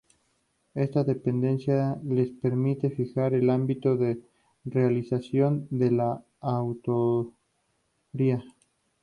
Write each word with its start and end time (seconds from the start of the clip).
Esta 0.73 1.03
dependencia 1.03 1.95
les 2.03 2.31
permite 2.31 2.89
fijar 2.89 3.35
el 3.35 3.51
ámbito 3.51 3.97
de 3.97 4.19
realización 4.65 5.67
de 5.69 5.91
la 5.91 6.25
auditoría. 6.39 8.43